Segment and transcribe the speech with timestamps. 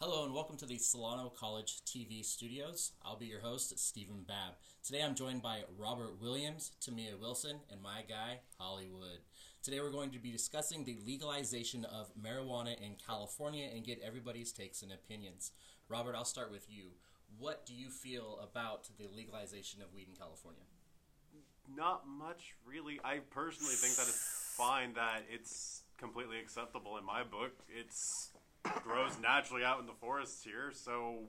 [0.00, 2.92] Hello and welcome to the Solano College TV studios.
[3.04, 4.54] I'll be your host, Stephen Babb.
[4.84, 9.18] Today I'm joined by Robert Williams, Tamia Wilson, and my guy, Hollywood.
[9.60, 14.52] Today we're going to be discussing the legalization of marijuana in California and get everybody's
[14.52, 15.50] takes and opinions.
[15.88, 16.90] Robert, I'll start with you.
[17.36, 20.62] What do you feel about the legalization of weed in California?
[21.76, 23.00] Not much, really.
[23.02, 27.50] I personally think that it's fine that it's completely acceptable in my book.
[27.68, 28.27] It's
[29.08, 31.28] grows naturally out in the forests here, so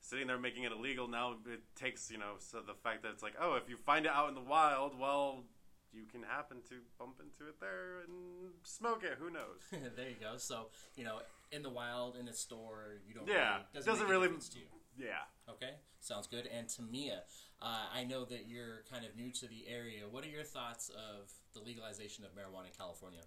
[0.00, 3.22] sitting there making it illegal now it takes you know so the fact that it's
[3.22, 5.44] like oh if you find it out in the wild well
[5.92, 9.60] you can happen to bump into it there and smoke it who knows
[9.96, 11.18] there you go so you know
[11.52, 14.64] in the wild in the store you don't yeah really, doesn't, a really to you.
[14.98, 16.46] yeah Okay, sounds good.
[16.46, 17.20] And Tamia,
[17.60, 20.02] uh, I know that you're kind of new to the area.
[20.08, 23.22] What are your thoughts of the legalization of marijuana in California?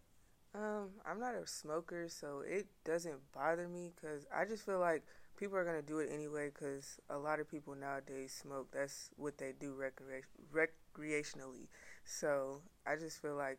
[0.56, 5.04] Um, I'm not a smoker, so it doesn't bother me because I just feel like
[5.36, 6.52] people are gonna do it anyway.
[6.54, 8.70] Because a lot of people nowadays smoke.
[8.72, 11.68] That's what they do recre- recreationally.
[12.06, 13.58] So I just feel like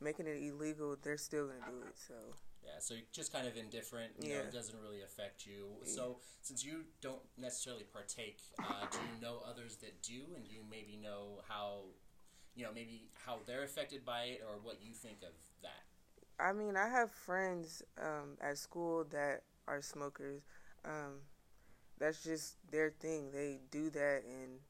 [0.00, 1.96] making it illegal, they're still gonna do it.
[1.96, 2.14] So
[2.62, 4.12] Yeah, so you're just kind of indifferent.
[4.18, 4.40] You know, Yeah.
[4.42, 5.80] it doesn't really affect you.
[5.86, 10.52] So since you don't necessarily partake, uh, do you know others that do, and do
[10.52, 11.84] you maybe know how,
[12.54, 15.87] you know, maybe how they're affected by it, or what you think of that?
[16.40, 20.42] I mean, I have friends um, at school that are smokers.
[20.84, 21.20] Um,
[21.98, 23.30] that's just their thing.
[23.32, 24.60] They do that, and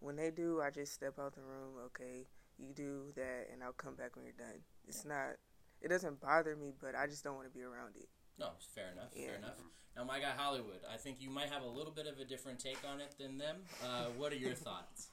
[0.00, 1.74] when they do, I just step out the room.
[1.86, 2.26] Okay,
[2.58, 4.60] you do that, and I'll come back when you're done.
[4.86, 5.36] It's not.
[5.82, 8.08] It doesn't bother me, but I just don't want to be around it.
[8.38, 9.12] No, fair enough.
[9.12, 9.56] Fair enough.
[9.96, 12.58] Now, my guy Hollywood, I think you might have a little bit of a different
[12.58, 13.56] take on it than them.
[13.84, 15.08] Uh, what are your thoughts?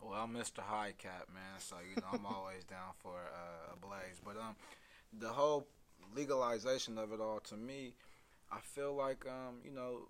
[0.00, 0.60] Well, I'm Mr.
[0.60, 1.58] High Cap, man.
[1.58, 4.20] So you know, I'm always down for uh, a blaze.
[4.24, 4.56] But um,
[5.18, 5.66] the whole
[6.14, 7.94] legalization of it all, to me,
[8.50, 10.08] I feel like um, you know,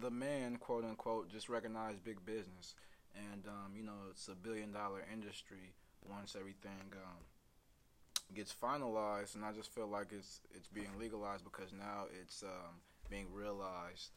[0.00, 2.74] the man, quote unquote, just recognized big business,
[3.14, 5.72] and um, you know, it's a billion dollar industry
[6.08, 7.24] once everything um
[8.34, 12.80] gets finalized, and I just feel like it's it's being legalized because now it's um
[13.10, 14.10] being realized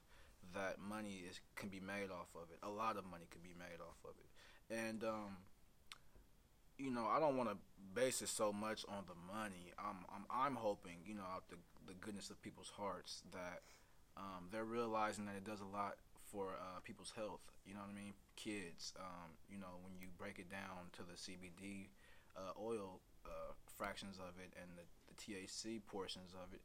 [0.53, 2.59] that money is can be made off of it.
[2.63, 5.37] A lot of money can be made off of it, and um,
[6.77, 7.57] you know, I don't want to
[7.93, 9.73] base it so much on the money.
[9.77, 11.57] I'm I'm I'm hoping, you know, out the
[11.87, 13.61] the goodness of people's hearts that
[14.17, 15.95] um, they're realizing that it does a lot
[16.31, 17.41] for uh, people's health.
[17.65, 18.13] You know what I mean?
[18.35, 21.87] Kids, um, you know, when you break it down to the CBD
[22.35, 26.61] uh, oil uh, fractions of it and the, the THC portions of it,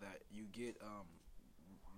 [0.00, 1.06] that you get um,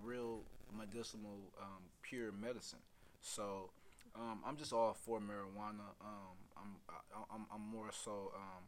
[0.02, 0.42] real
[0.76, 2.82] medicinal, um, pure medicine.
[3.20, 3.70] So
[4.14, 5.94] um, I'm just all for marijuana.
[6.00, 8.64] Um, I'm, I, I'm I'm more so um,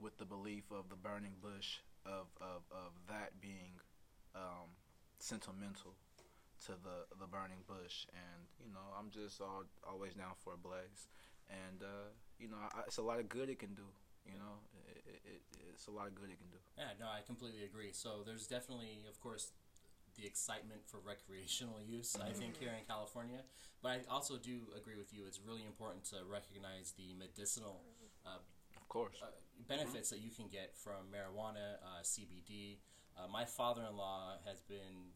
[0.00, 3.80] with the belief of the burning bush of of, of that being
[4.34, 4.70] um,
[5.18, 5.94] sentimental
[6.66, 10.58] to the the burning bush, and you know I'm just all, always down for a
[10.58, 11.08] blaze,
[11.50, 13.86] and uh, you know I, it's a lot of good it can do.
[14.26, 14.60] You know,
[14.92, 15.40] it, it, it,
[15.72, 16.60] it's a lot of good it can do.
[16.76, 17.92] Yeah, no, I completely agree.
[17.92, 19.52] So there's definitely, of course,
[20.18, 23.40] the excitement for recreational use, I think, here in California.
[23.82, 25.22] But I also do agree with you.
[25.26, 27.80] It's really important to recognize the medicinal
[28.26, 28.42] uh,
[28.76, 29.14] Of course.
[29.22, 29.30] uh,
[29.68, 32.78] benefits that you can get from marijuana, uh, CBD.
[33.16, 35.14] Uh, my father-in-law has been.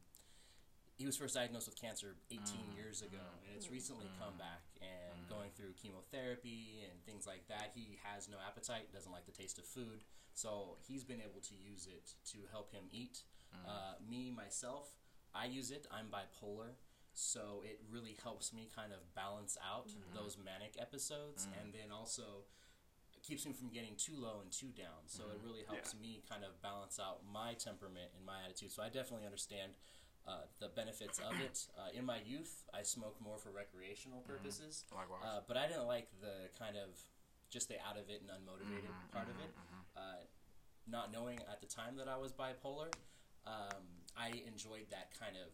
[0.95, 2.47] He was first diagnosed with cancer 18
[2.77, 4.63] years ago, and it's recently come back.
[4.79, 9.33] And going through chemotherapy and things like that, he has no appetite, doesn't like the
[9.33, 10.05] taste of food.
[10.35, 13.25] So he's been able to use it to help him eat.
[13.67, 14.89] Uh, me myself,
[15.35, 15.87] I use it.
[15.91, 16.75] I'm bipolar,
[17.15, 22.45] so it really helps me kind of balance out those manic episodes, and then also
[23.23, 25.07] keeps me from getting too low and too down.
[25.07, 28.73] So it really helps me kind of balance out my temperament and my attitude.
[28.73, 29.73] So I definitely understand
[30.27, 31.67] uh, the benefits of it.
[31.83, 35.21] Uh, in my youth, I smoked more for recreational purposes, Likewise.
[35.25, 36.95] uh, but I didn't like the kind of
[37.51, 39.51] just the out of it and unmotivated part of it.
[39.97, 40.23] Uh,
[40.87, 42.93] not knowing at the time that I was bipolar,
[43.47, 45.51] um, I enjoyed that kind of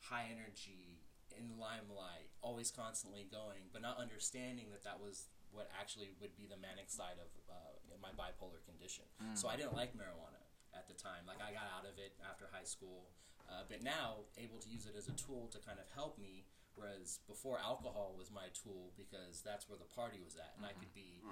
[0.00, 1.00] high energy
[1.34, 6.46] in limelight, always constantly going, but not understanding that that was what actually would be
[6.46, 9.04] the manic side of uh, my bipolar condition.
[9.34, 10.42] So I didn't like marijuana
[10.74, 11.26] at the time.
[11.26, 13.10] Like I got out of it after high school,
[13.50, 16.44] uh, but now able to use it as a tool to kind of help me.
[16.74, 20.74] Whereas before, alcohol was my tool because that's where the party was at, and I
[20.74, 21.22] could be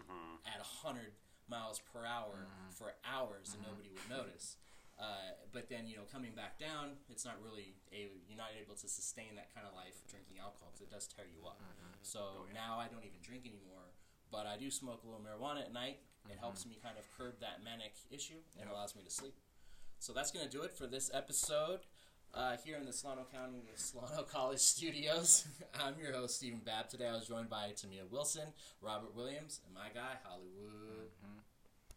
[0.46, 1.19] at hundred
[1.50, 4.56] miles per hour for hours and nobody would notice.
[5.00, 8.74] Uh, but then you know coming back down, it's not really a you're not able
[8.76, 11.60] to sustain that kind of life drinking alcohol because it does tear you up.
[12.02, 13.90] So now I don't even drink anymore,
[14.30, 16.00] but I do smoke a little marijuana at night.
[16.30, 19.34] It helps me kind of curb that manic issue and allows me to sleep.
[19.98, 21.80] So that's gonna do it for this episode.
[22.34, 25.46] uh, here in the Solano County Solano College studios.
[25.74, 26.88] I'm your host, Stephen Babb.
[26.88, 28.48] Today I was joined by Tamia Wilson,
[28.80, 31.10] Robert Williams, and my guy, Hollywood.
[31.21, 31.21] Mhm.